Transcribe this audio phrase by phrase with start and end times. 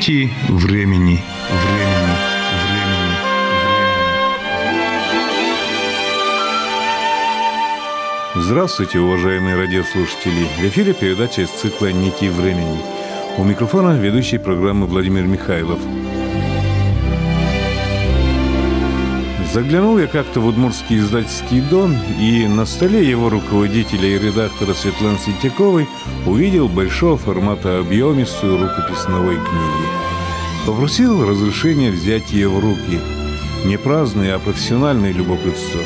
[0.00, 0.56] Нити времени.
[0.86, 1.22] Времени.
[2.70, 3.00] Времени.
[8.34, 10.46] Здравствуйте, уважаемые радиослушатели!
[10.56, 12.78] В эфире передача из цикла «Нити времени».
[13.36, 15.80] У микрофона ведущий программы Владимир Михайлов.
[19.52, 25.18] Заглянул я как-то в Удмуртский издательский дом, и на столе его руководителя и редактора Светланы
[25.18, 25.88] Сintяковой
[26.24, 29.88] увидел большого формата объемистую рукопись новой книги.
[30.66, 33.00] Попросил разрешения взять ее в руки.
[33.64, 35.80] Не праздное, а профессиональное любопытство.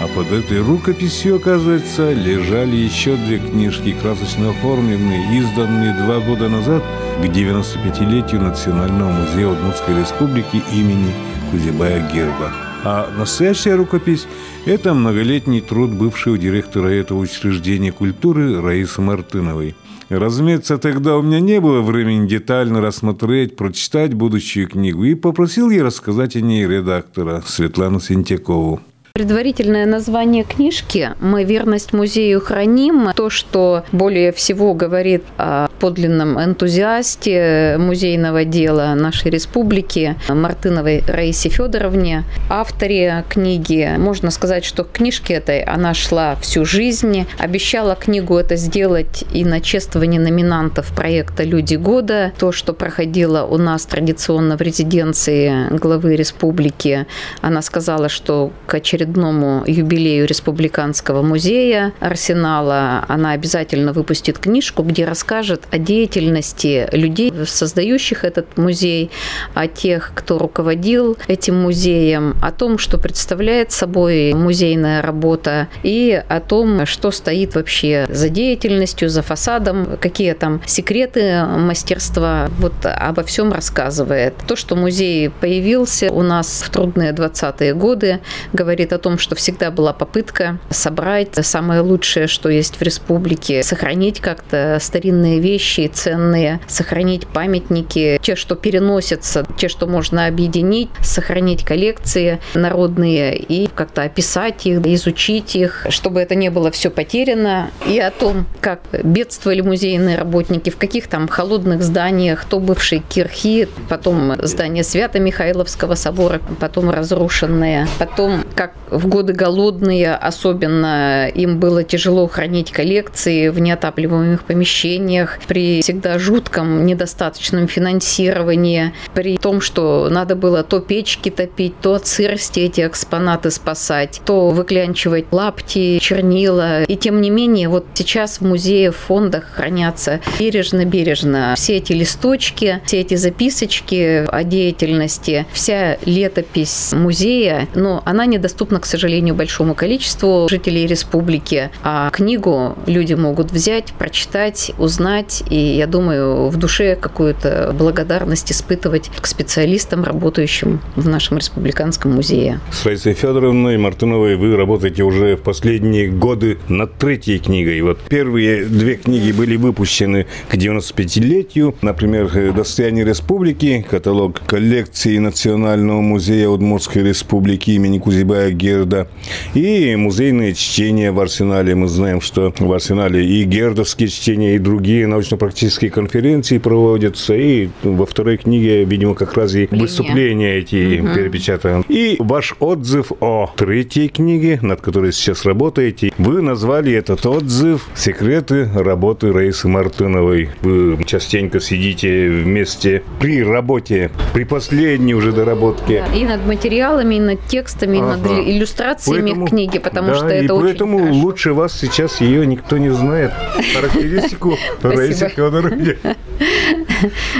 [0.00, 6.84] А под этой рукописью, оказывается, лежали еще две книжки, красочно оформленные, изданные два года назад
[7.20, 11.12] к 95-летию Национального музея Удмуртской республики имени
[11.50, 12.69] Кузибая Герба.
[12.82, 14.26] А настоящая рукопись–
[14.64, 19.74] это многолетний труд бывшего директора этого учреждения культуры Раисы Мартыновой.
[20.08, 25.82] Разумеется, тогда у меня не было времени детально рассмотреть, прочитать будущую книгу и попросил ей
[25.82, 28.80] рассказать о ней редактора Светлану Синтякову.
[29.12, 37.76] Предварительное название книжки «Мы верность музею храним» то, что более всего говорит о подлинном энтузиасте
[37.78, 43.90] музейного дела нашей республики Мартыновой Раисе Федоровне, авторе книги.
[43.98, 49.44] Можно сказать, что к книжке этой она шла всю жизнь, обещала книгу это сделать и
[49.44, 56.14] на чествование номинантов проекта «Люди года», то, что проходило у нас традиционно в резиденции главы
[56.14, 57.06] республики.
[57.40, 65.04] Она сказала, что к очередному очередному юбилею Республиканского музея Арсенала она обязательно выпустит книжку, где
[65.04, 69.10] расскажет о деятельности людей, создающих этот музей,
[69.54, 76.40] о тех, кто руководил этим музеем, о том, что представляет собой музейная работа и о
[76.40, 82.48] том, что стоит вообще за деятельностью, за фасадом, какие там секреты мастерства.
[82.58, 84.34] Вот обо всем рассказывает.
[84.46, 88.20] То, что музей появился у нас в трудные 20-е годы,
[88.52, 94.20] говорит о том, что всегда была попытка собрать самое лучшее, что есть в республике, сохранить
[94.20, 102.40] как-то старинные вещи ценные, сохранить памятники, те, что переносятся, те, что можно объединить, сохранить коллекции
[102.54, 108.10] народные и как-то описать их, изучить их, чтобы это не было все потеряно, и о
[108.10, 114.84] том, как бедствовали музейные работники, в каких там холодных зданиях, то бывший кирхи, потом здание
[114.84, 123.48] Свято-Михайловского собора, потом разрушенные, потом как в годы голодные особенно им было тяжело хранить коллекции
[123.48, 131.30] в неотапливаемых помещениях, при всегда жутком недостаточном финансировании, при том, что надо было то печки
[131.30, 136.82] топить, то от сырости эти экспонаты спасать, то выклянчивать лапти, чернила.
[136.82, 142.80] И тем не менее, вот сейчас в музее, в фондах хранятся бережно-бережно все эти листочки,
[142.86, 150.48] все эти записочки о деятельности, вся летопись музея, но она недоступна к сожалению, большому количеству
[150.48, 151.70] жителей республики.
[151.82, 159.10] А книгу люди могут взять, прочитать, узнать, и, я думаю, в душе какую-то благодарность испытывать
[159.20, 162.60] к специалистам, работающим в нашем республиканском музее.
[162.72, 167.80] С Раисой Федоровной Мартыновой вы работаете уже в последние годы над третьей книгой.
[167.82, 171.74] Вот первые две книги были выпущены к 95-летию.
[171.82, 179.08] Например, «Достояние республики», каталог коллекции Национального музея Удмуртской республики имени Кузибая Герда
[179.54, 181.74] и музейные чтения в Арсенале.
[181.74, 187.34] Мы знаем, что в Арсенале и гердовские чтения, и другие научно-практические конференции проводятся.
[187.34, 191.14] И во второй книге, видимо, как раз и выступления эти угу.
[191.14, 191.84] перепечатаны.
[191.88, 198.68] И ваш отзыв о третьей книге, над которой сейчас работаете, вы назвали этот отзыв «Секреты
[198.74, 200.50] работы Раисы Мартыновой».
[200.62, 206.04] Вы частенько сидите вместе при работе, при последней уже доработке.
[206.14, 208.40] И над материалами, и над текстами, ага.
[208.40, 211.18] и над иллюстрациями поэтому, книги, потому да, что это и очень поэтому хорошо.
[211.20, 213.32] лучше вас сейчас ее никто не знает.
[213.74, 215.96] Характеристику Раисы Федоровны.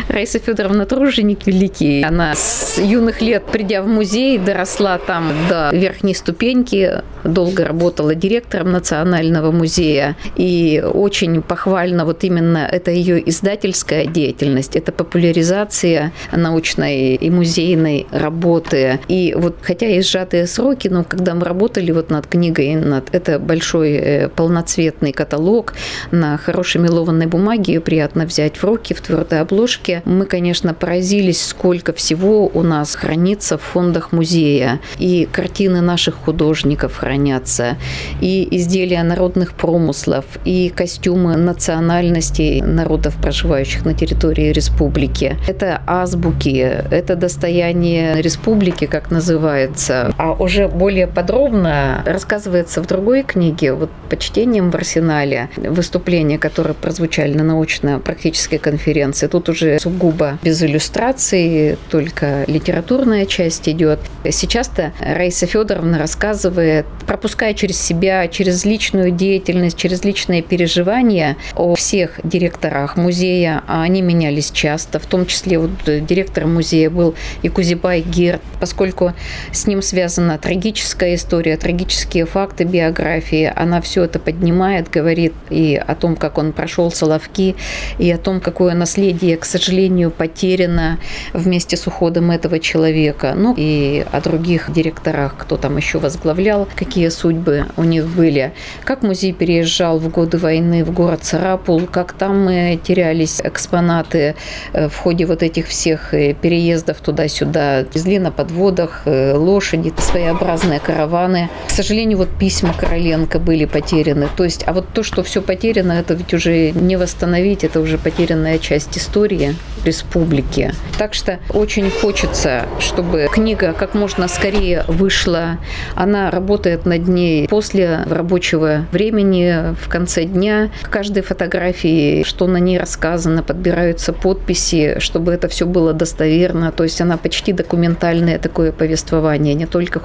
[0.08, 2.02] Раиса Федоровна труженик великий.
[2.02, 8.72] Она с юных лет, придя в музей, доросла там до верхней ступеньки, долго работала директором
[8.72, 10.16] Национального музея.
[10.36, 19.00] И очень похвально вот именно это ее издательская деятельность, это популяризация научной и музейной работы.
[19.08, 23.38] И вот хотя и сжатые сроки, но когда мы работали вот над книгой, над, это
[23.38, 25.74] большой э, полноцветный каталог
[26.12, 30.02] на хорошей мелованной бумаге, ее приятно взять в руки, в твердой обложке.
[30.04, 34.80] Мы, конечно, поразились, сколько всего у нас хранится в фондах музея.
[34.98, 37.76] И картины наших художников хранятся,
[38.20, 45.36] и изделия народных промыслов, и костюмы национальностей народов, проживающих на территории республики.
[45.48, 50.14] Это азбуки, это достояние республики, как называется.
[50.16, 57.34] А уже более подробно рассказывается в другой книге, вот «Почтением в арсенале», выступления, которые прозвучали
[57.34, 59.26] на научно-практической конференции.
[59.26, 64.00] Тут уже сугубо без иллюстраций, только литературная часть идет.
[64.28, 72.20] Сейчас-то Раиса Федоровна рассказывает, пропуская через себя, через личную деятельность, через личные переживания о всех
[72.22, 73.62] директорах музея.
[73.66, 79.12] А они менялись часто, в том числе вот директором музея был и Кузибай Герд, поскольку
[79.52, 80.38] с ним связана
[80.80, 83.52] трагическая история, трагические факты биографии.
[83.54, 87.54] Она все это поднимает, говорит и о том, как он прошел Соловки,
[87.98, 90.98] и о том, какое наследие, к сожалению, потеряно
[91.34, 93.34] вместе с уходом этого человека.
[93.36, 98.52] Ну и о других директорах, кто там еще возглавлял, какие судьбы у них были.
[98.84, 102.48] Как музей переезжал в годы войны в город Сарапул, как там
[102.82, 104.34] терялись экспонаты
[104.72, 107.80] э, в ходе вот этих всех э, переездов туда-сюда.
[107.94, 111.50] Везли на подводах э, лошади, своеобразные караваны.
[111.66, 114.28] К сожалению, вот письма Короленко были потеряны.
[114.36, 117.98] То есть, а вот то, что все потеряно, это ведь уже не восстановить, это уже
[117.98, 120.72] потерянная часть истории республики.
[120.98, 125.58] Так что очень хочется, чтобы книга как можно скорее вышла.
[125.94, 130.70] Она работает над ней после рабочего времени, в конце дня.
[130.82, 136.72] К каждой фотографии, что на ней рассказано, подбираются подписи, чтобы это все было достоверно.
[136.72, 140.00] То есть она почти документальное такое повествование, не только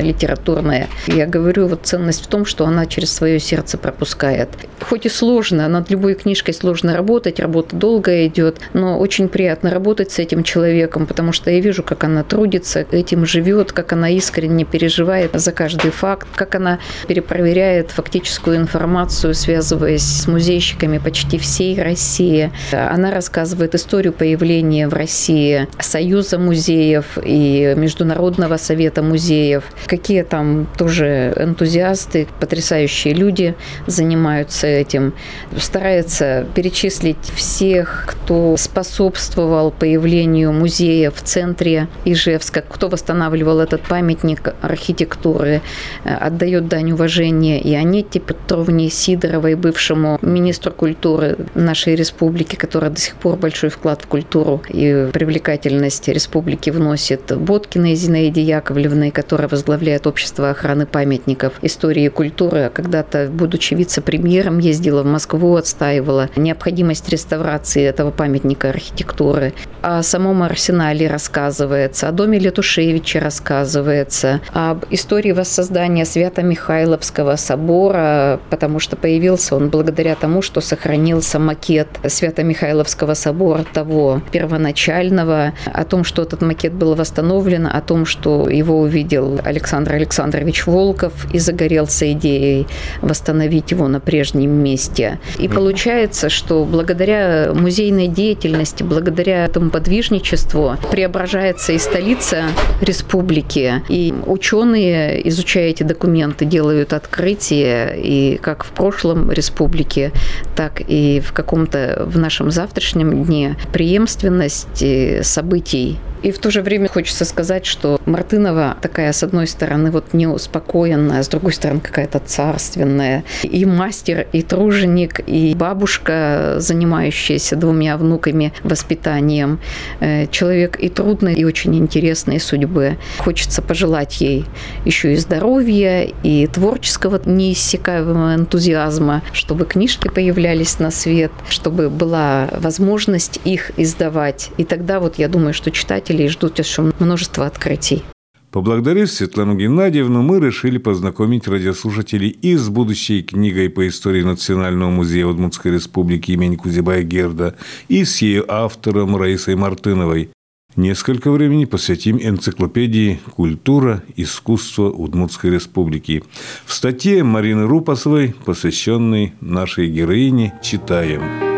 [0.00, 0.88] художественно-литературное.
[1.06, 4.48] Я говорю, вот ценность в том, что она через свое сердце пропускает.
[4.80, 10.10] Хоть и сложно, над любой книжкой сложно работать, работа долгая идет, но очень приятно работать
[10.10, 14.64] с этим человеком, потому что я вижу, как она трудится, этим живет, как она искренне
[14.64, 22.50] переживает за каждый факт, как она перепроверяет фактическую информацию, связываясь с музейщиками почти всей России.
[22.72, 29.64] Она рассказывает историю появления в России Союза музеев и Международного совета музеев.
[29.90, 33.56] Какие там тоже энтузиасты, потрясающие люди
[33.88, 35.14] занимаются этим.
[35.58, 45.60] Старается перечислить всех, кто способствовал появлению музея в центре Ижевска, кто восстанавливал этот памятник архитектуры,
[46.04, 53.16] отдает дань уважения и Анетте Петровне Сидоровой, бывшему министру культуры нашей республики, которая до сих
[53.16, 57.36] пор большой вклад в культуру и привлекательность республики вносит.
[57.36, 65.02] Боткиной Зинаиде Яковлевной, которая возглавляет общество охраны памятников истории и культуры, когда-то, будучи вице-премьером, ездила
[65.02, 69.54] в Москву, отстаивала необходимость реставрации этого памятника архитектуры.
[69.82, 78.96] О самом арсенале рассказывается, о доме Летушевича рассказывается, об истории воссоздания Свято-Михайловского собора, потому что
[78.96, 86.42] появился он благодаря тому, что сохранился макет Свято-Михайловского собора того первоначального, о том, что этот
[86.42, 92.66] макет был восстановлен, о том, что его увидел Александр Александрович Волков и загорелся идеей
[93.02, 95.18] восстановить его на прежнем месте.
[95.38, 102.44] И получается, что благодаря музейной деятельности, благодаря этому подвижничеству преображается и столица
[102.80, 110.12] республики, и ученые, изучая эти документы, делают открытия, и как в прошлом республике,
[110.56, 113.56] так и в каком-то в нашем завтрашнем дне.
[113.72, 114.84] Преемственность
[115.22, 120.12] событий и в то же время хочется сказать, что Мартынова такая, с одной стороны, вот
[120.12, 123.24] неуспокоенная, с другой стороны, какая-то царственная.
[123.42, 129.60] И мастер, и труженик, и бабушка, занимающаяся двумя внуками воспитанием.
[130.00, 132.98] Э, человек и трудной, и очень интересной судьбы.
[133.18, 134.44] Хочется пожелать ей
[134.84, 143.40] еще и здоровья, и творческого неиссякаемого энтузиазма, чтобы книжки появлялись на свет, чтобы была возможность
[143.44, 144.50] их издавать.
[144.56, 148.02] И тогда вот я думаю, что читатель читателей ждут еще множество открытий.
[148.50, 155.26] Поблагодарив Светлану Геннадьевну, мы решили познакомить радиослушателей и с будущей книгой по истории Национального музея
[155.26, 157.54] Удмуртской республики имени Кузибая Герда,
[157.88, 160.30] и с ее автором Раисой Мартыновой.
[160.74, 164.02] Несколько времени посвятим энциклопедии «Культура.
[164.16, 166.24] Искусство Удмуртской республики».
[166.64, 171.22] В статье Марины Рупасовой, посвященной нашей героине, читаем–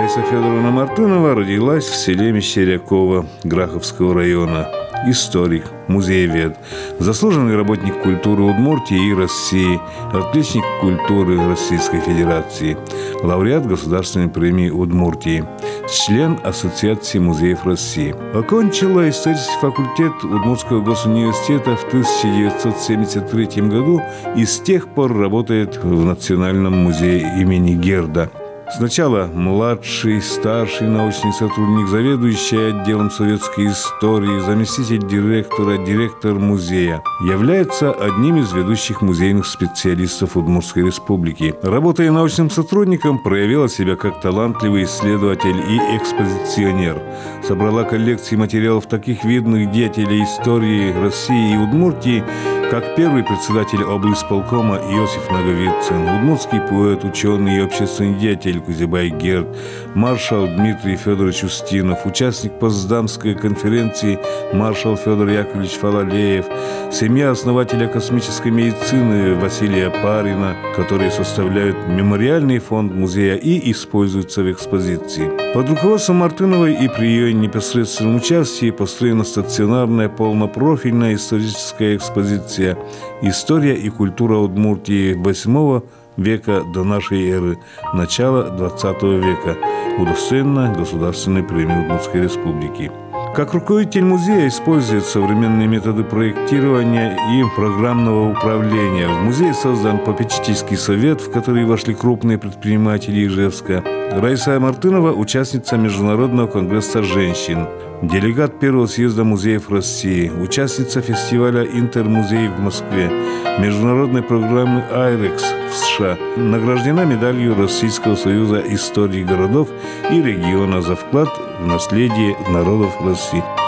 [0.00, 4.66] Раиса Федоровна Мартынова родилась в селе Мещерякова Граховского района.
[5.06, 6.56] историк, музеевед,
[6.98, 9.78] заслуженный работник культуры Удмуртии и России,
[10.10, 12.78] отличник культуры Российской Федерации,
[13.22, 15.44] лауреат Государственной премии Удмуртии,
[15.90, 18.14] член Ассоциации музеев России.
[18.34, 24.00] Окончила исторический факультет Удмуртского госуниверситета в 1973 году
[24.34, 28.30] и с тех пор работает в Национальном музее имени Герда–
[28.76, 37.02] Сначала младший, старший научный сотрудник, заведующий отделом советской истории, заместитель директора, директор музея.
[37.20, 41.54] Является одним из ведущих музейных специалистов Удмуртской республики.
[41.62, 47.02] Работая научным сотрудником, проявила себя как талантливый исследователь и экспозиционер.
[47.42, 52.24] Собрала коллекции материалов таких видных деятелей истории России и Удмуртии,
[52.70, 59.48] как первый председатель облсполкома Иосиф Наговицын, удмуртский поэт, ученый и общественный деятель Кузебай Герд,
[59.96, 64.20] маршал Дмитрий Федорович Устинов, участник Поздамской конференции
[64.52, 66.44] маршал Федор Яковлевич Фалалеев,
[66.92, 75.28] семья основателя космической медицины Василия Парина, которые составляют мемориальный фонд музея и используются в экспозиции.
[75.54, 82.76] Под руководством Мартыновой и при ее непосредственном участии построена стационарная полнопрофильная историческая экспозиция Удмуртия.
[83.22, 85.80] История и культура Удмуртии 8
[86.16, 87.58] века до нашей эры,
[87.94, 89.56] начала 20 века,
[89.98, 92.90] удостоена Государственной премии Удмуртской Республики.
[93.34, 99.08] Как руководитель музея использует современные методы проектирования и программного управления.
[99.08, 103.84] В музее создан попечительский совет, в который вошли крупные предприниматели Ижевска.
[104.12, 107.68] Раиса Мартынова– участница Международного конгресса женщин
[108.02, 113.10] делегат первого съезда музеев России, участница фестиваля «Интермузей» в Москве,
[113.58, 119.68] международной программы «Айрекс» в США, награждена медалью Российского союза истории городов
[120.10, 121.28] и региона за вклад
[121.60, 123.59] в наследие народов России.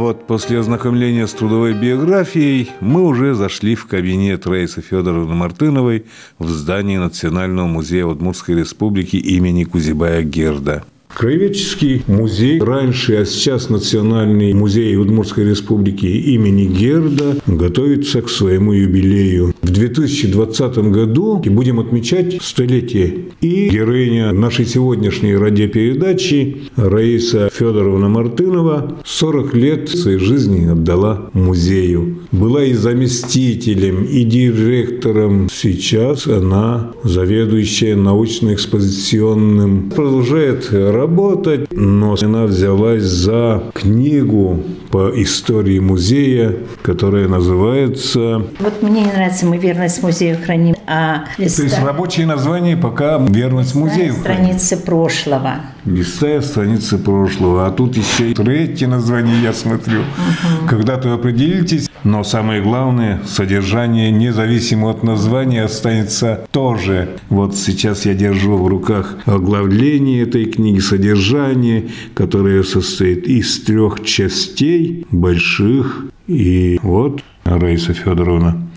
[0.00, 6.06] Вот после ознакомления с трудовой биографией мы уже зашли в кабинет Раисы Федоровны Мартыновой
[6.38, 10.84] в здании Национального музея Удмуртской республики имени Кузибая Герда.
[11.14, 19.52] Краеведческий музей, раньше, а сейчас Национальный музей Удмуртской республики имени Герда готовится к своему юбилею.
[19.70, 23.26] В 2020 году будем отмечать столетие.
[23.40, 32.18] И героиня нашей сегодняшней радиопередачи Раиса Федоровна Мартынова 40 лет своей жизни отдала музею.
[32.32, 35.48] Была и заместителем, и директором.
[35.52, 39.90] Сейчас она заведующая научно-экспозиционным.
[39.90, 48.46] Продолжает работать, но она взялась за книгу по истории музея, которая называется...
[48.60, 51.24] Вот мне не нравится «Мы верность музею храним», а...
[51.38, 51.62] Листа...
[51.62, 54.14] То есть рабочее название пока «Верность музею».
[54.14, 55.62] Страницы прошлого.
[55.90, 57.66] Листая страницы прошлого.
[57.66, 60.00] А тут еще и третье название, я смотрю.
[60.00, 60.68] Угу.
[60.68, 67.16] Когда-то определитесь, но самое главное, содержание, независимо от названия, останется тоже.
[67.28, 75.06] Вот сейчас я держу в руках оглавление этой книги, содержание, которое состоит из трех частей,
[75.10, 76.04] больших.
[76.28, 78.68] И вот, Раиса Федоровна,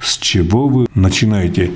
[0.00, 1.70] с чего вы начинаете?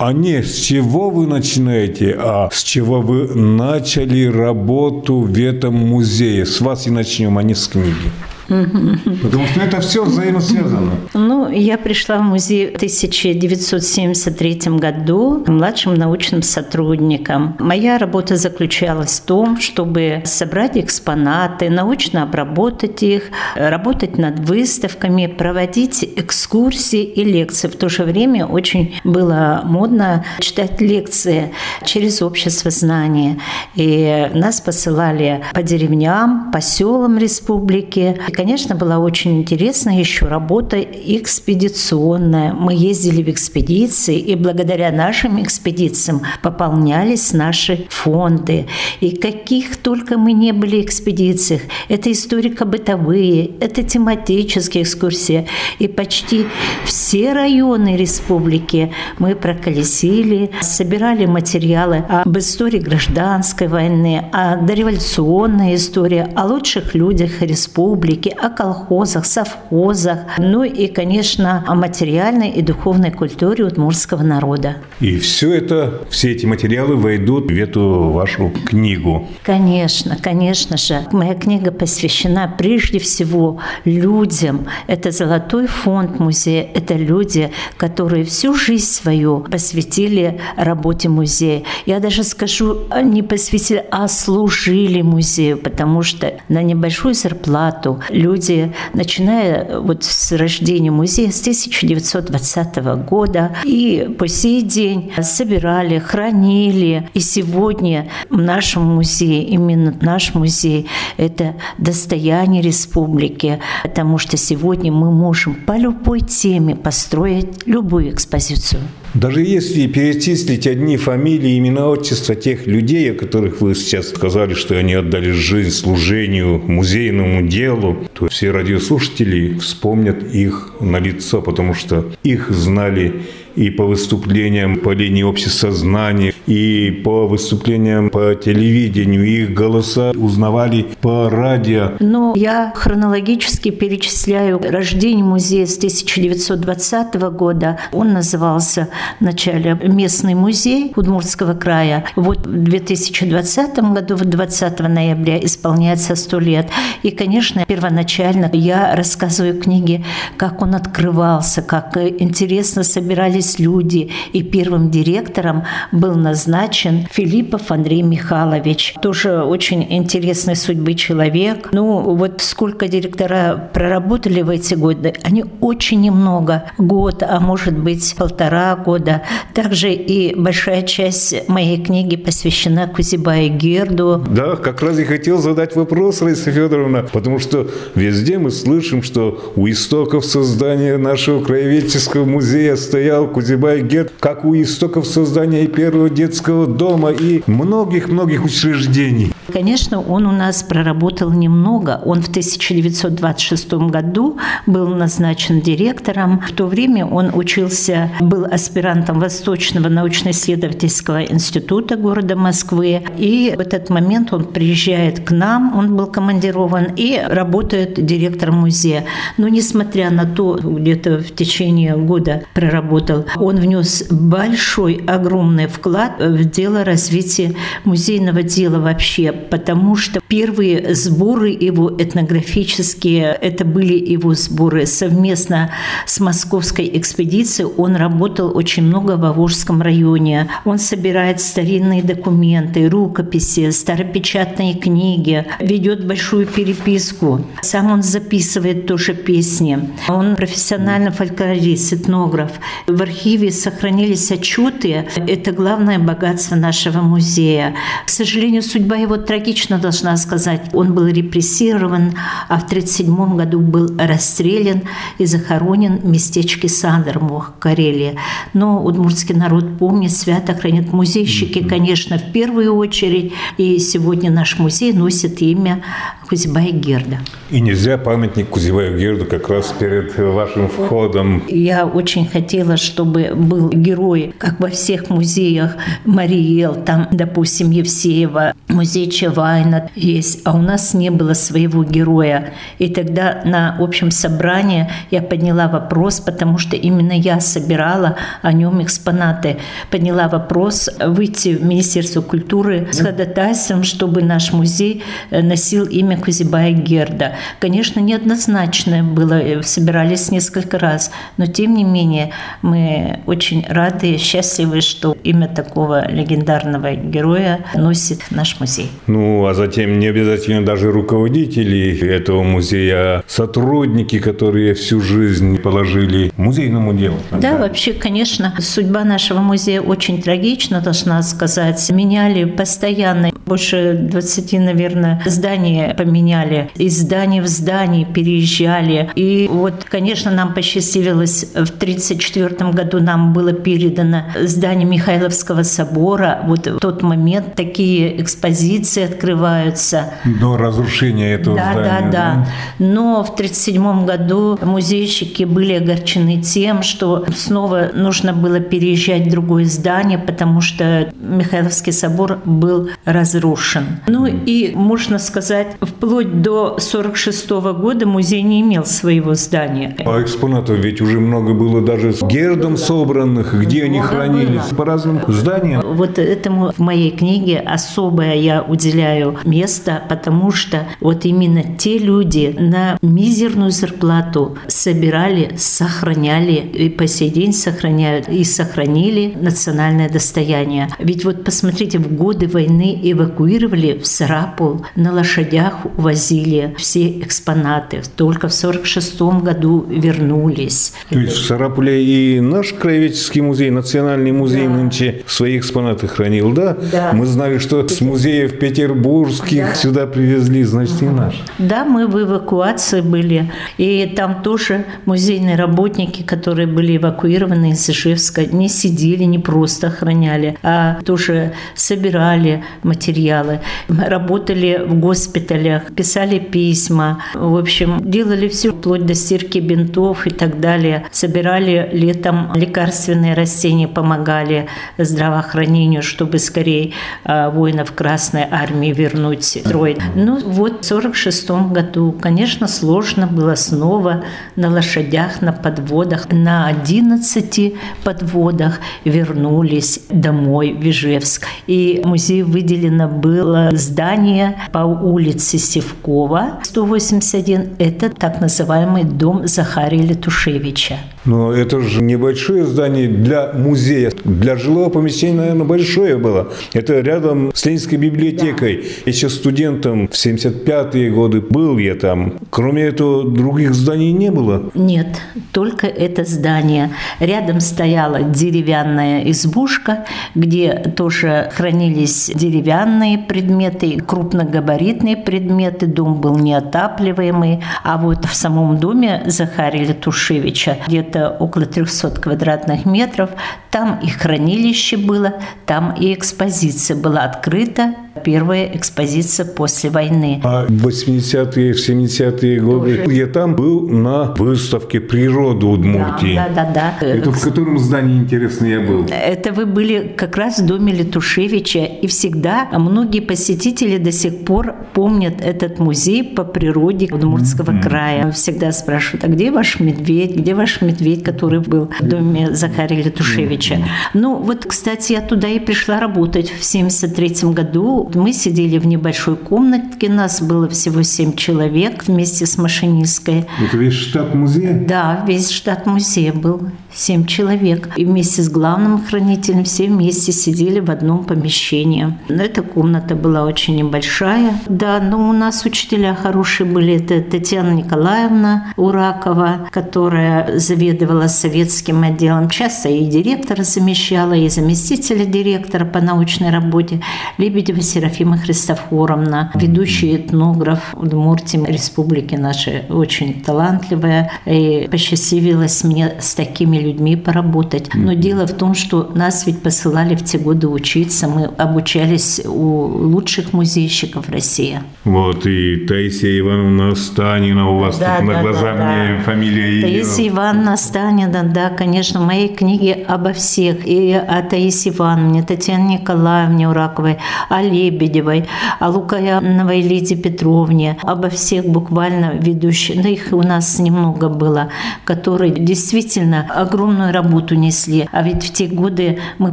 [0.00, 6.46] А не с чего вы начинаете, а с чего вы начали работу в этом музее.
[6.46, 8.10] С вас и начнем, а не с книги.
[8.50, 10.92] Потому что это все взаимосвязано.
[11.14, 17.56] Ну, я пришла в музей в 1973 году младшим научным сотрудником.
[17.60, 26.02] Моя работа заключалась в том, чтобы собрать экспонаты, научно обработать их, работать над выставками, проводить
[26.16, 27.68] экскурсии и лекции.
[27.68, 31.52] В то же время очень было модно читать лекции
[31.84, 33.38] через общество знания.
[33.76, 42.54] И нас посылали по деревням, по селам республики конечно, была очень интересна еще работа экспедиционная.
[42.54, 48.66] Мы ездили в экспедиции, и благодаря нашим экспедициям пополнялись наши фонды.
[49.00, 51.60] И каких только мы не были экспедициях.
[51.88, 55.46] Это историко-бытовые, это тематические экскурсии.
[55.78, 56.46] И почти
[56.86, 66.46] все районы республики мы проколесили, собирали материалы об истории гражданской войны, о дореволюционной истории, о
[66.46, 73.64] лучших людях республики, республики, о колхозах, совхозах, ну и, конечно, о материальной и духовной культуре
[73.64, 74.76] удмуртского народа.
[75.00, 79.28] И все это, все эти материалы войдут в эту вашу книгу.
[79.42, 81.06] Конечно, конечно же.
[81.12, 84.66] Моя книга посвящена прежде всего людям.
[84.86, 91.62] Это золотой фонд музея, это люди, которые всю жизнь свою посвятили работе музея.
[91.86, 99.80] Я даже скажу, не посвятили, а служили музею, потому что на небольшую зарплату люди, начиная
[99.80, 102.76] вот с рождения музея с 1920
[103.08, 107.08] года и по сей день собирали, хранили.
[107.14, 110.86] И сегодня в нашем музее, именно наш музей,
[111.16, 118.80] это достояние республики, потому что сегодня мы можем по любой теме построить любую экспозицию.
[119.14, 124.78] Даже если перечислить одни фамилии, имена, отчества тех людей, о которых вы сейчас сказали, что
[124.78, 132.12] они отдали жизнь служению музейному делу, то все радиослушатели вспомнят их на лицо, потому что
[132.22, 133.22] их знали
[133.56, 139.24] и по выступлениям по линии общества знаний, и по выступлениям по телевидению.
[139.24, 141.92] Их голоса узнавали по радио.
[142.00, 147.78] Но я хронологически перечисляю рождение музея с 1920 года.
[147.92, 148.88] Он назывался
[149.20, 152.04] вначале «Местный музей Удмуртского края».
[152.16, 156.70] Вот в 2020 году, в 20 ноября, исполняется 100 лет.
[157.02, 160.04] И, конечно, первоначально я рассказываю книги,
[160.36, 164.10] как он открывался, как интересно собирались люди.
[164.32, 168.94] И первым директором был назначен Филиппов Андрей Михайлович.
[169.02, 171.70] Тоже очень интересной судьбы человек.
[171.72, 176.64] Ну, вот сколько директора проработали в эти годы, они очень немного.
[176.78, 179.22] Год, а может быть полтора года.
[179.54, 184.24] Также и большая часть моей книги посвящена Кузибае Герду.
[184.30, 189.52] Да, как раз и хотел задать вопрос, Раиса Федоровна, потому что везде мы слышим, что
[189.56, 196.66] у истоков создания нашего краеведческого музея стоял Кузибай Герд, как у истоков создания первого детского
[196.66, 199.32] дома и многих-многих учреждений.
[199.52, 202.00] Конечно, он у нас проработал немного.
[202.04, 206.40] Он в 1926 году был назначен директором.
[206.40, 213.02] В то время он учился, был аспирантом Восточного научно-исследовательского института города Москвы.
[213.18, 219.04] И в этот момент он приезжает к нам, он был командирован и работает директором музея.
[219.36, 226.44] Но несмотря на то, где-то в течение года проработал, он внес большой, огромный вклад в
[226.44, 234.86] дело развития музейного дела вообще, потому что первые сборы его этнографические, это были его сборы
[234.86, 235.70] совместно
[236.06, 237.70] с московской экспедицией.
[237.76, 240.48] Он работал очень много в Волжском районе.
[240.64, 247.44] Он собирает старинные документы, рукописи, старопечатные книги, ведет большую переписку.
[247.62, 249.90] Сам он записывает тоже песни.
[250.08, 252.52] Он профессиональный фольклорист, этнограф.
[252.86, 255.06] В архиве сохранились отчеты.
[255.16, 257.74] Это главное богатство нашего музея.
[258.06, 260.70] К сожалению, судьба его трагична, должна сказать.
[260.72, 262.14] Он был репрессирован,
[262.48, 264.82] а в 1937 году был расстрелян
[265.18, 268.14] и захоронен в местечке Сандермух, Карелия.
[268.54, 273.32] Но удмуртский народ помнит, свято хранит музейщики, конечно, в первую очередь.
[273.58, 275.82] И сегодня наш музей носит имя
[276.28, 277.18] Кузибая Герда.
[277.50, 281.42] И нельзя памятник Кузибаю Герду как раз перед вашим входом.
[281.48, 289.10] Я очень хотела, чтобы был герой, как во всех музеях, Мариэл, там, допустим, Евсеева, музей
[289.10, 292.52] Чавайна есть, а у нас не было своего героя.
[292.78, 298.82] И тогда на общем собрании я подняла вопрос, потому что именно я собирала о нем
[298.82, 299.58] экспонаты.
[299.90, 307.32] Подняла вопрос выйти в Министерство культуры с ходатайством, чтобы наш музей носил имя Кузибая Герда.
[307.58, 312.30] Конечно, неоднозначно было, собирались несколько раз, но тем не менее
[312.62, 312.89] мы
[313.26, 318.90] очень рады и счастливы, что имя такого легендарного героя носит наш музей.
[319.06, 326.32] Ну, а затем не обязательно даже руководители этого музея, а сотрудники, которые всю жизнь положили
[326.36, 327.16] музейному делу.
[327.30, 331.90] Да, да, вообще, конечно, судьба нашего музея очень трагична, должна сказать.
[331.90, 336.70] Меняли постоянно, больше 20, наверное, зданий поменяли.
[336.76, 339.10] Из здания в здание переезжали.
[339.16, 346.40] И вот, конечно, нам посчастливилось в 1934 году нам было передано здание Михайловского собора.
[346.46, 350.14] Вот в тот момент такие экспозиции открываются.
[350.24, 352.10] До разрушения этого да, здания.
[352.10, 352.46] Да, да,
[352.78, 359.64] Но в 1937 году музейщики были огорчены тем, что снова нужно было переезжать в другое
[359.64, 364.00] здание, потому что Михайловский собор был разрушен.
[364.06, 369.96] Ну и можно сказать, вплоть до 1946 года музей не имел своего здания.
[370.04, 374.84] А экспонатов ведь уже много было даже с гердом собранных, где они Много хранились по
[374.84, 375.82] разным зданиям.
[375.94, 382.54] Вот этому в моей книге особое я уделяю место, потому что вот именно те люди
[382.58, 390.88] на мизерную зарплату собирали, сохраняли и по сей день сохраняют и сохранили национальное достояние.
[390.98, 398.02] Ведь вот посмотрите, в годы войны эвакуировали в Сарапул, на лошадях увозили все экспонаты.
[398.16, 400.92] Только в 46 году вернулись.
[401.08, 404.74] То есть в Сарапуле и наш краеведческий музей, национальный музей Да.
[404.74, 406.76] нынче свои экспонаты хранил, да?
[406.92, 407.12] Да.
[407.14, 409.74] Мы знали, что с музеев петербургских Да.
[409.74, 411.42] сюда привезли, значит, и наш.
[411.58, 413.50] Да, мы в эвакуации были.
[413.78, 420.58] И там тоже музейные работники, которые были эвакуированы из Ижевска, не сидели, не просто охраняли,
[420.62, 427.22] а тоже собирали материалы, работали в госпиталях, писали письма.
[427.34, 431.06] В общем, делали все вплоть до стирки бинтов и так далее.
[431.10, 434.66] Собирали летом лекарственные растения, помогали
[434.98, 436.92] здравоохранению, чтобы скорее
[437.24, 439.98] а, воинов Красной Армии вернуть строй.
[440.14, 444.24] Ну вот в 46 году, конечно, сложно было снова
[444.56, 447.74] на лошадях, на подводах, на 11
[448.04, 451.46] подводах вернулись домой в Ижевск.
[451.66, 457.76] И музею выделено было здание по улице Севкова, 181.
[457.78, 460.98] Это так называемый дом Захария Летушевича.
[461.24, 464.12] Но это же небольшое здание для музея.
[464.24, 466.52] Для жилого помещения, наверное, большое было.
[466.72, 468.86] Это рядом с Ленинской библиотекой.
[469.04, 472.34] Еще студентом в 75-е годы был я там.
[472.50, 474.70] Кроме этого, других зданий не было.
[474.74, 475.20] Нет,
[475.52, 476.90] только это здание.
[477.20, 485.86] Рядом стояла деревянная избушка, где тоже хранились деревянные предметы, крупногабаритные предметы.
[485.86, 487.62] Дом был неотапливаемый.
[487.84, 490.78] А вот в самом доме Захария Летушевича
[491.10, 493.30] где-то около 300 квадратных метров,
[493.70, 495.34] там и хранилище было,
[495.66, 497.94] там и экспозиция была открыта.
[498.24, 500.40] Первая экспозиция после войны.
[500.44, 503.16] А в 80-е, в 70-е годы Тоже.
[503.16, 506.34] я там был на выставке природы Удмуртии.
[506.34, 506.94] Да, да, да.
[507.00, 507.06] да.
[507.06, 509.06] Это в котором здании, интересно, я был?
[509.10, 514.74] Это вы были как раз в доме Летушевича, и всегда многие посетители до сих пор
[514.92, 518.30] помнят этот музей по природе Удмуртского края.
[518.32, 523.78] Всегда спрашивают, а где ваш медведь, где ваш медведь, который был в доме Захария Летушевича?
[524.14, 528.09] Ну, вот, кстати, я туда и пришла работать в 73 году.
[528.14, 533.46] Мы сидели в небольшой комнатке, нас было всего 7 человек вместе с машинисткой.
[533.64, 534.84] Это весь штат музея?
[534.86, 536.70] Да, весь штат музея был.
[536.92, 537.90] Семь человек.
[537.96, 542.18] И вместе с главным хранителем все вместе сидели в одном помещении.
[542.28, 544.60] Но эта комната была очень небольшая.
[544.68, 546.96] Да, но у нас учителя хорошие были.
[546.96, 552.50] Это Татьяна Николаевна Уракова, которая заведовала советским отделом.
[552.50, 557.00] Часто и директора замещала, и заместителя директора по научной работе.
[557.38, 564.32] Лебедева Серафима Христофоровна, ведущий этнограф Удмуртии Республики нашей, очень талантливая.
[564.44, 567.90] И посчастливилось мне с такими людьми поработать.
[567.94, 571.28] Но дело в том, что нас ведь посылали в те годы учиться.
[571.28, 574.80] Мы обучались у лучших музейщиков России.
[575.04, 578.84] Вот и Таисия Ивановна Станина у вас Да, тут на да, глаза да, да.
[578.84, 579.82] мне фамилия ее.
[579.82, 583.86] Таисия Ивановна Станина, да, конечно, в моей книге обо всех.
[583.86, 588.46] И о Таисии Ивановне, Татьяне Николаевне Ураковой, о Лебедевой,
[588.78, 593.02] о Лукаяновой Лидии Петровне, обо всех буквально ведущих.
[593.02, 594.68] Да их у нас немного было,
[595.04, 598.08] которые действительно огромную работу несли.
[598.12, 599.52] А ведь в те годы мы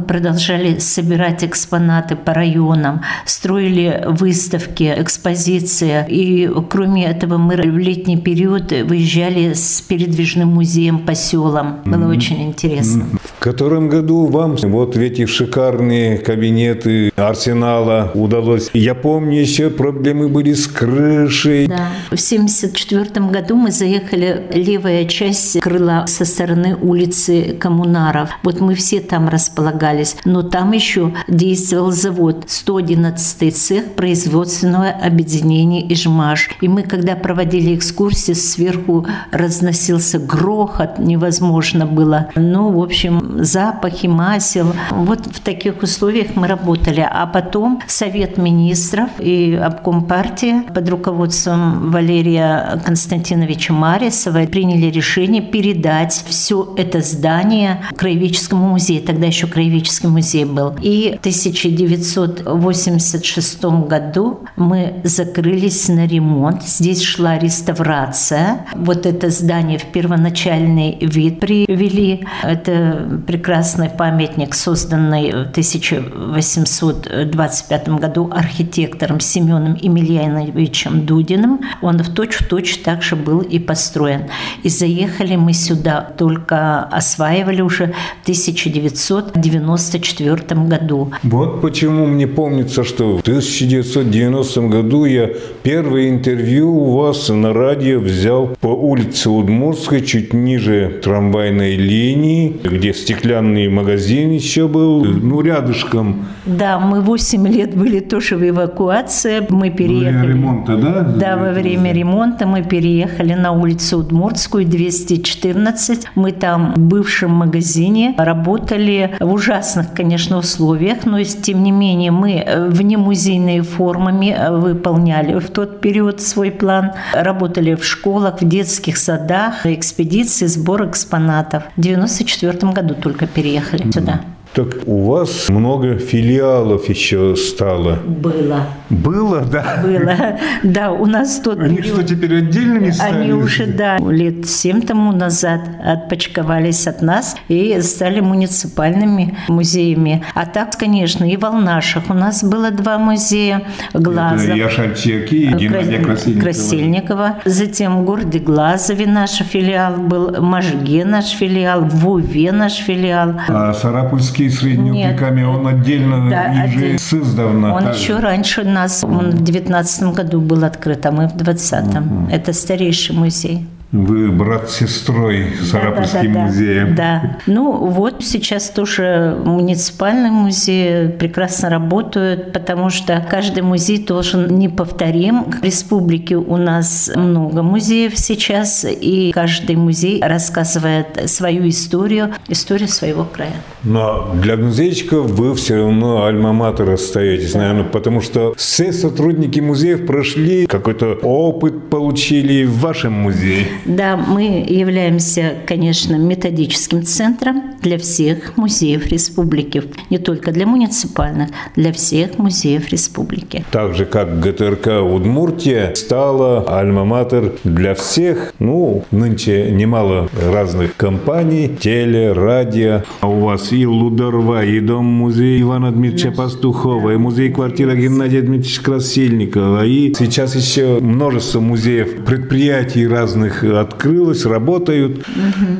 [0.00, 6.04] продолжали собирать экспонаты по районам, строили выставки, экспозиции.
[6.08, 11.80] И кроме этого мы в летний период выезжали с передвижным музеем по селам.
[11.84, 13.06] Было очень интересно.
[13.22, 18.70] В котором году вам вот в эти шикарные кабинеты арсенала удалось?
[18.74, 21.66] Я помню, еще проблемы были с крышей.
[21.66, 21.88] Да.
[22.10, 28.30] В 1974 году мы заехали левая часть крыла со стороны улицы улице Коммунаров.
[28.42, 30.16] Вот мы все там располагались.
[30.24, 36.50] Но там еще действовал завод 111 цех производственного объединения «Ижмаш».
[36.60, 42.28] И мы, когда проводили экскурсии, сверху разносился грохот, невозможно было.
[42.34, 44.72] Ну, в общем, запахи масел.
[44.90, 47.06] Вот в таких условиях мы работали.
[47.08, 56.12] А потом Совет министров и обком партии под руководством Валерия Константиновича Марисова приняли решение передать
[56.26, 59.02] все это здание Краеведческому музею.
[59.02, 60.74] Тогда еще Краеведческий музей был.
[60.80, 66.62] И в 1986 году мы закрылись на ремонт.
[66.62, 68.66] Здесь шла реставрация.
[68.74, 72.26] Вот это здание в первоначальный вид привели.
[72.42, 81.60] Это прекрасный памятник, созданный в 1825 году архитектором Семеном Емельяновичем Дудиным.
[81.82, 84.26] Он в точь-в-точь также был и построен.
[84.62, 91.12] И заехали мы сюда, только осваивали уже в 1994 году.
[91.22, 95.30] Вот почему мне помнится, что в 1990 году я
[95.62, 102.92] первое интервью у вас на радио взял по улице Удмуртской, чуть ниже трамвайной линии, где
[102.92, 106.26] стеклянный магазин еще был, ну, рядышком.
[106.46, 109.46] Да, мы 8 лет были тоже в эвакуации.
[109.48, 110.12] Мы переехали.
[110.12, 111.02] Во время ремонта, да?
[111.02, 116.06] Да, во время ремонта мы переехали на улицу Удмуртскую, 214.
[116.14, 122.96] Мы там бывшем магазине работали в ужасных, конечно, условиях, но тем не менее мы вне
[122.96, 126.92] музейные формами выполняли в тот период свой план.
[127.12, 131.64] Работали в школах, в детских садах, экспедиции, сбор экспонатов.
[131.76, 134.20] В 94 году только переехали сюда.
[134.54, 137.98] Так у вас много филиалов еще стало.
[138.06, 138.66] Было.
[138.90, 139.80] Было, да?
[139.82, 140.38] Было.
[140.62, 141.96] Да, у нас тот Они период...
[141.98, 143.22] что, теперь отдельными стали?
[143.22, 150.24] Они уже, да, лет семь тому назад отпочковались от нас и стали муниципальными музеями.
[150.34, 153.62] А так, конечно, и в Волнашах у нас было два музея.
[153.92, 154.54] Глазов.
[154.54, 156.42] Яшальчик и Геннадия Красильникова.
[156.42, 157.36] Красильникова.
[157.44, 163.34] Затем в городе Глазове наш филиал был, Можге наш филиал, в Уве наш филиал.
[163.48, 166.98] А Сарапульский средними веками, он отдельно да, отдельно.
[166.98, 167.74] создавна.
[167.74, 168.00] Он также.
[168.00, 172.24] еще раньше нас, он в 19 году был открыт, а мы в 20-м.
[172.24, 172.32] Угу.
[172.32, 173.66] Это старейший музей.
[173.90, 176.94] Вы брат с сестрой Сарапульским да, да, музеем.
[176.94, 177.38] Да, да.
[177.46, 185.44] Ну вот сейчас тоже муниципальный музей прекрасно работают, потому что каждый музей должен неповторим.
[185.44, 193.24] В республике у нас много музеев сейчас, и каждый музей рассказывает свою историю, историю своего
[193.24, 193.56] края.
[193.84, 197.60] Но для музейщиков вы все равно альма-матер остаетесь, да.
[197.60, 203.66] наверное, потому что все сотрудники музеев прошли какой-то опыт, получили в вашем музее.
[203.84, 209.82] Да, мы являемся, конечно, методическим центром для всех музеев республики.
[210.10, 213.64] Не только для муниципальных, для всех музеев республики.
[213.70, 218.52] Так же, как ГТРК Удмуртия стала альма-матер для всех.
[218.58, 223.02] Ну, нынче немало разных компаний, теле, радио.
[223.20, 229.84] А у вас и Лудорва, и Дом-музей Ивана Дмитриевича Пастухова, и музей-квартира Геннадия Дмитриевича Красильникова,
[229.84, 235.26] и сейчас еще множество музеев, предприятий разных открылось, работают,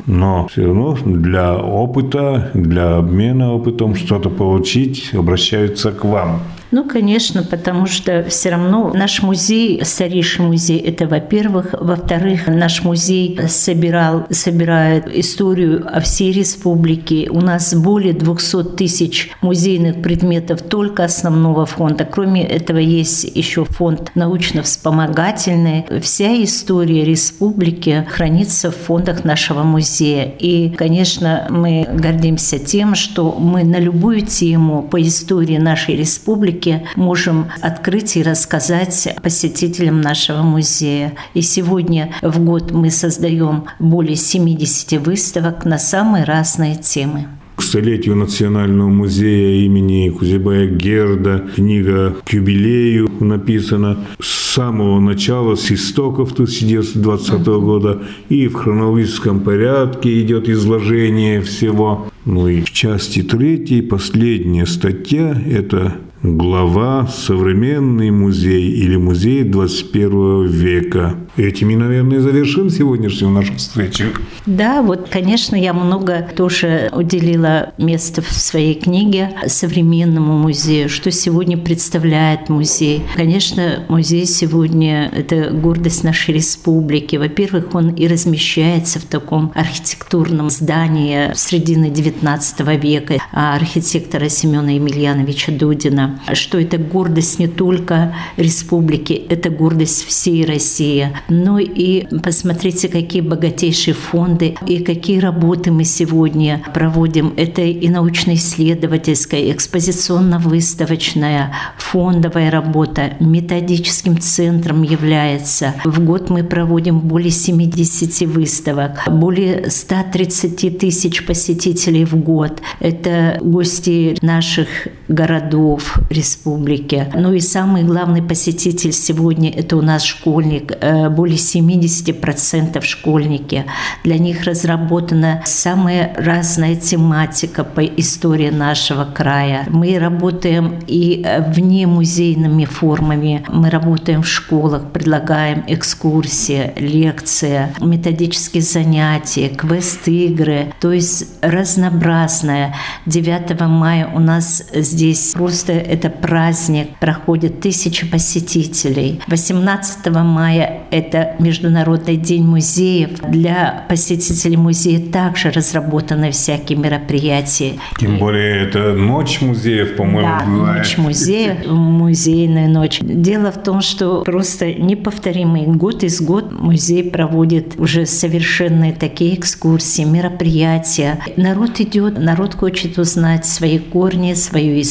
[0.05, 6.41] но все равно для опыта, для обмена опытом что-то получить обращаются к вам.
[6.71, 11.73] Ну, конечно, потому что все равно наш музей, старейший музей, это во-первых.
[11.79, 17.27] Во-вторых, наш музей собирал, собирает историю о всей республике.
[17.31, 22.05] У нас более 200 тысяч музейных предметов только основного фонда.
[22.05, 25.85] Кроме этого, есть еще фонд научно-вспомогательный.
[26.01, 30.31] Вся история республики хранится в фондах нашего музея.
[30.37, 36.87] И, конечно, мы гордимся тем, что мы на любую тему по истории нашей республики республики
[36.95, 41.13] можем открыть и рассказать посетителям нашего музея.
[41.33, 48.15] И сегодня в год мы создаем более 70 выставок на самые разные темы к столетию
[48.15, 51.43] Национального музея имени Кузебая Герда.
[51.55, 58.03] Книга к юбилею написана с самого начала, с истоков 1920 года.
[58.29, 62.09] И в хронологическом порядке идет изложение всего.
[62.23, 71.15] Ну и в части третьей, последняя статья– это глава «Современный музей» или «Музей 21 века».
[71.39, 74.07] Этими, наверное, завершим сегодняшнюю нашу встречу.
[74.45, 81.57] Да, вот, конечно, я много тоже уделила места в своей книге современному музею, что сегодня
[81.57, 83.03] представляет музей.
[83.15, 87.15] Конечно, музей сегодня– это гордость нашей республики.
[87.15, 96.19] Во-первых, он и размещается в таком архитектурном здании середины XIX века архитектора Семена Емельяновича Дудина,
[96.33, 101.13] что это гордость не только республики, это гордость всей России.
[101.29, 107.33] Ну и посмотрите, какие богатейшие фонды и какие работы мы сегодня проводим.
[107.37, 113.13] Это и научно-исследовательская, экспозиционно-выставочная, фондовая работа.
[113.19, 115.75] Методическим центром является.
[115.85, 122.61] В год мы проводим более 70 выставок, более 130 тысяч посетителей в год.
[122.79, 124.67] Это гости наших
[125.09, 127.07] городов республики.
[127.15, 130.71] Ну и самый главный посетитель сегодня– это у нас школьник.
[130.79, 133.65] Э, более 70% школьники.
[134.03, 139.65] Для них разработана самая разная тематика по истории нашего края.
[139.67, 143.43] Мы работаем и э, вне музейными формами.
[143.49, 150.71] Мы работаем в школах, предлагаем экскурсии, лекции, методические занятия, квест-игры.
[150.79, 152.75] То есть разнообразное.
[153.07, 154.98] 9 мая у нас здесь
[155.33, 159.21] просто это праздник, проходит тысячи посетителей.
[159.27, 163.19] 18 мая это Международный день музеев.
[163.29, 167.73] Для посетителей музея также разработаны всякие мероприятия.
[167.99, 170.77] Тем более это ночь музеев, по-моему, да, бывает.
[170.77, 172.99] ночь музея, музейная ночь.
[173.01, 180.03] Дело в том, что просто неповторимый год из год музей проводит уже совершенные такие экскурсии,
[180.03, 181.19] мероприятия.
[181.37, 184.88] Народ идет, народ хочет узнать свои корни, свою историю.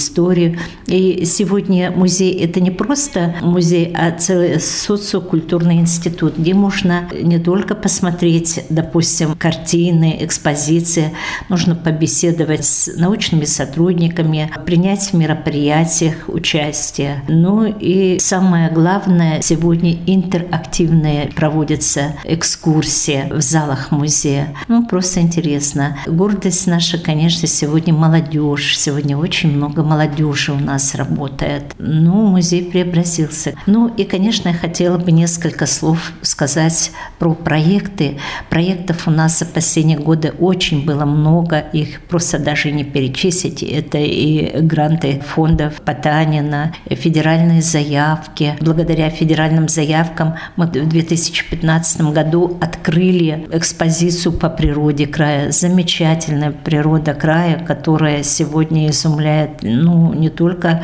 [0.86, 7.74] И сегодня музей– это не просто музей, а целый социокультурный институт, где можно не только
[7.74, 11.12] посмотреть, допустим, картины, экспозиции,
[11.48, 17.22] нужно побеседовать с научными сотрудниками, принять в мероприятиях участие.
[17.28, 24.54] Ну и самое главное, сегодня интерактивные проводятся экскурсии в залах музея.
[24.68, 25.98] Ну, просто интересно.
[26.06, 28.78] Гордость наша, конечно, сегодня молодежь.
[28.78, 31.74] Сегодня очень много молодежи у нас работает.
[31.78, 33.54] Ну, музей преобразился.
[33.66, 38.18] Ну и, конечно, я хотела бы несколько слов сказать про проекты.
[38.50, 41.58] Проектов у нас за последние годы очень было много.
[41.72, 43.62] Их просто даже не перечислить.
[43.62, 48.56] Это и гранты фондов Потанина, федеральные заявки.
[48.60, 55.50] Благодаря федеральным заявкам мы в 2015 году открыли экспозицию по природе края.
[55.50, 60.82] Замечательная природа края, которая сегодня изумляет ну, не только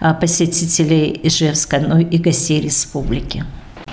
[0.00, 3.44] а, посетителей Ижевска, но и гостей республики.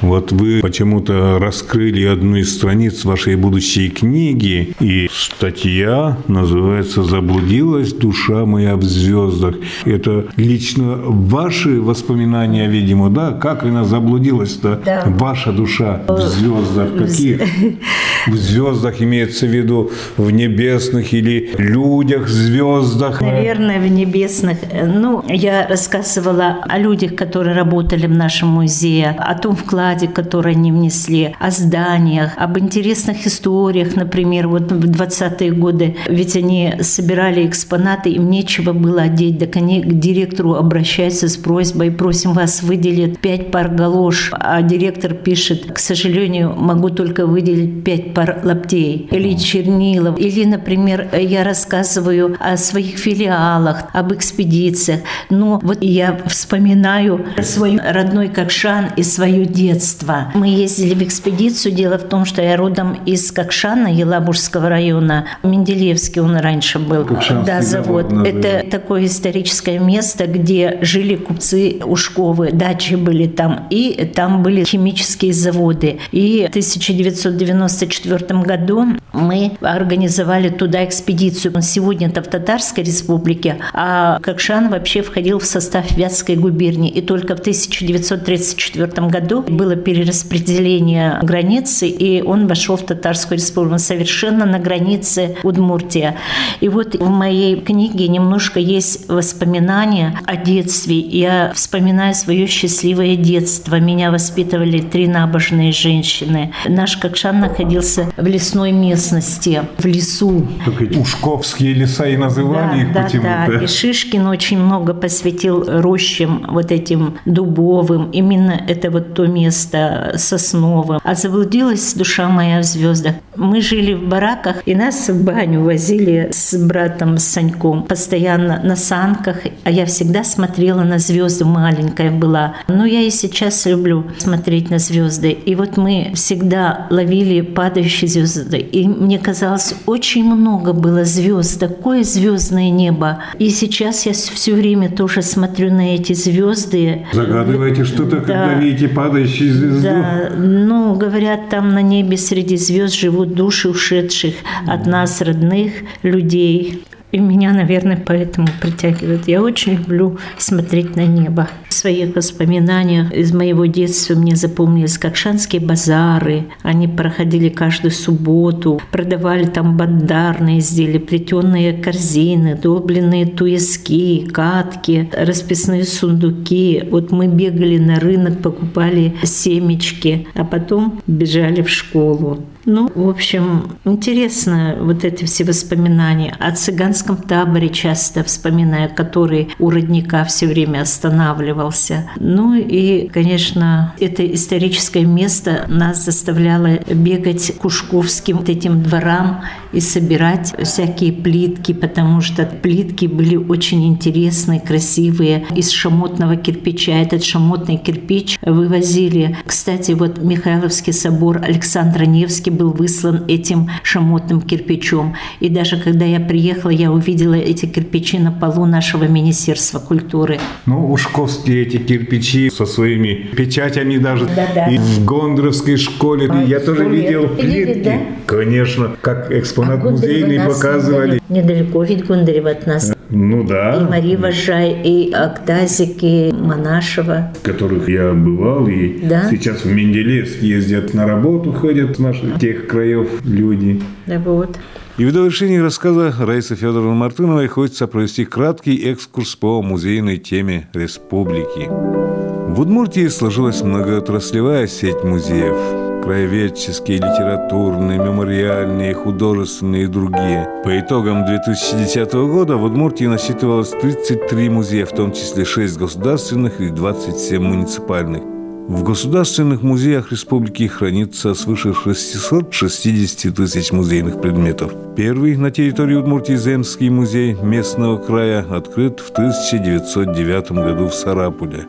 [0.03, 8.45] Вот вы почему-то раскрыли одну из страниц вашей будущей книги, и статья называется «Заблудилась душа
[8.45, 9.55] моя в звездах».
[9.85, 13.31] Это лично ваши воспоминания, видимо, да?
[13.31, 15.03] Как она заблудилась-то, да.
[15.07, 16.97] ваша душа в звездах?
[16.97, 17.39] Какие?
[18.27, 23.19] В звездах имеется в виду в небесных или людях, звездах?
[23.19, 24.59] Наверное, в небесных.
[24.81, 30.53] Ну, я рассказывала о людях, которые работали в нашем музее, о том вкладе, вкладе, который
[30.53, 37.45] они внесли, о зданиях, об интересных историях, например, вот в 20-е годы, ведь они собирали
[37.45, 43.19] экспонаты, им нечего было одеть, так они к директору обращаются с просьбой, просим вас выделить
[43.19, 49.37] пять пар галош, а директор пишет, к сожалению, могу только выделить пять пар лаптей или
[49.37, 57.77] чернилов, или, например, я рассказываю о своих филиалах, об экспедициях, но вот я вспоминаю свой
[57.77, 60.31] родной Кокшан и свое детство, детства.
[60.33, 61.73] Мы ездили в экспедицию.
[61.73, 65.25] Дело в том, что я родом из Кокшана, Елабужского района.
[65.43, 67.05] Менделеевский он раньше был.
[67.05, 68.09] Кокшанский да, завод.
[68.09, 72.51] завод Это такое историческое место, где жили купцы Ушковы.
[72.51, 73.67] Дачи были там.
[73.69, 75.99] И там были химические заводы.
[76.11, 81.53] И в 1994 году мы организовали туда экспедицию.
[81.61, 86.91] Сегодня это в Татарской республике, а Кокшан вообще входил в состав Вятской губернии.
[86.91, 93.79] И только в 1934 году было было перераспределение границы, и он вошел в Татарскую республику
[93.79, 96.17] совершенно на границе Удмуртия.
[96.59, 100.99] И вот в моей книге немножко есть воспоминания о детстве.
[100.99, 103.79] Я вспоминаю свое счастливое детство.
[103.79, 106.51] Меня воспитывали три набожные женщины.
[106.67, 110.45] Наш Кокшан находился в лесной местности, в лесу.
[110.79, 113.45] Эти ушковские леса и называли да, их да, почему-то.
[113.47, 118.11] Да, и Шишкин очень много посвятил рощам вот этим дубовым.
[118.11, 120.99] Именно это вот то место сосновым.
[121.03, 123.15] А заблудилась душа моя в звездах.
[123.35, 128.75] Мы жили в бараках, и нас в баню возили с братом с Саньком постоянно на
[128.75, 129.37] санках.
[129.63, 132.55] А я всегда смотрела на звезды, маленькая была.
[132.67, 135.31] Но я и сейчас люблю смотреть на звезды.
[135.31, 138.57] И вот мы всегда ловили падающие звезды.
[138.57, 143.19] И мне казалось, очень много было звезд, такое звездное небо.
[143.39, 147.05] И сейчас я все время тоже смотрю на эти звезды.
[147.13, 149.81] Загадываете что-то, когда видите падающие звезду?
[149.81, 154.35] Да, ну, говорят, там на небе среди звезд живут души ушедших
[154.67, 156.83] от нас, родных людей.
[157.13, 159.27] И меня, наверное, поэтому притягивает.
[159.27, 161.47] Я очень люблю смотреть на небо.
[161.69, 166.45] В своих воспоминаниях из моего детства мне запомнились какшанские базары.
[166.63, 168.81] Они проходили каждую субботу.
[168.91, 176.83] Продавали там бандарные изделия, плетеные корзины, долбленные туески, катки, расписные сундуки.
[176.89, 182.39] Вот мы бегали на рынок, покупали семечки, а потом бежали в школу.
[182.65, 186.33] Ну, в общем, интересно вот эти все воспоминания.
[186.39, 192.09] О цыганском таборе часто вспоминаю, который у родника все время останавливался.
[192.17, 200.53] Ну и, конечно, это историческое место нас заставляло бегать Кушковским вот этим дворам и собирать
[200.63, 206.93] всякие плитки, потому что плитки были очень интересные, красивые, из шамотного кирпича.
[206.93, 209.37] Этот шамотный кирпич вывозили.
[209.45, 215.15] Кстати, вот Михайловский собор Александра Невский был выслан этим шамотным кирпичом.
[215.39, 220.39] И даже когда я приехала, я увидела эти кирпичи на полу нашего Министерства культуры.
[220.65, 224.25] Ну, ушковские эти кирпичи со своими печатями даже.
[224.25, 224.67] Да-да.
[224.67, 227.81] И в Гондоровской школе А, я тоже видел плитки.
[227.83, 227.97] да?
[228.25, 231.21] Конечно, как экспонат А музейный показывали.
[231.29, 232.93] Недалеко ведь Гундарева от нас.
[233.15, 233.75] Ну да.
[233.75, 237.31] И Мария Важай, и Актазик, и Монашева.
[237.43, 239.29] которых я бывал, и Да?
[239.29, 243.81] сейчас в Менделеевск ездят на работу, ходят с наших тех краев люди.
[244.07, 244.57] Да вот.
[244.97, 251.67] И в довершении рассказа Раисы Федоровны Мартыновой хочется провести краткий экскурс по музейной теме республики.
[251.69, 255.92] В Удмуртии сложилась многоотраслевая сеть музеев.
[256.03, 260.49] Краеведческие, литературные, мемориальные, художественные и другие.
[260.65, 266.69] По итогам 2010 года в Удмуртии насчитывалось 33 музея, в том числе 6 государственных и
[266.69, 268.21] 27 муниципальных.
[268.67, 274.73] В государственных музеях республики хранится свыше 660 тысяч музейных предметов.
[274.97, 281.65] Первый на территории Удмуртии Земский музей местного края открыт в 1909 году в Сарапуле.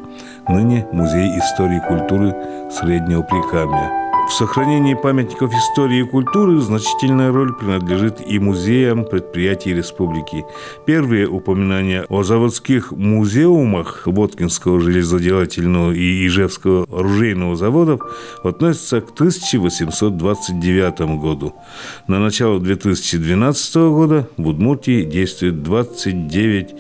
[0.49, 2.35] Ныне Музей истории и культуры
[2.71, 4.04] Среднего Прикамья.
[4.29, 10.47] В сохранении памятников истории и культуры значительная роль принадлежит и музеям предприятий республики.
[10.87, 18.01] Первые упоминания о заводских музеумах Воткинского железоделательного и Ижевского оружейного заводов
[18.43, 21.55] относятся к 1829 году.
[22.09, 26.75] На начало 2012 года в Удмуртии действует 29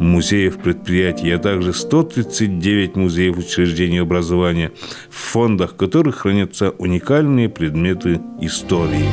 [0.00, 4.72] музеев предприятий, а также 139 музеев учреждений образования,
[5.10, 9.08] в фондах которых хранятся уникальные предметы истории.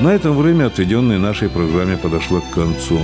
[0.00, 2.98] На этом время, отведенное нашей программе, подошло к концу.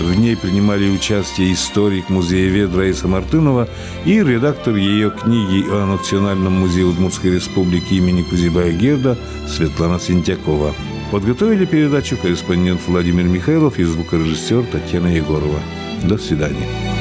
[0.00, 3.68] В ней принимали участие историк музеевед Раиса Мартынова
[4.04, 9.18] и редактор ее книги о Национальном музее Удмуртской республики имени Кузибая Герда
[9.48, 10.74] Светлана Синтякова.
[11.10, 15.58] Подготовили передачу корреспондент Владимир Михайлов и звукорежиссер Татьяна Егорова.
[16.04, 16.97] До свидания.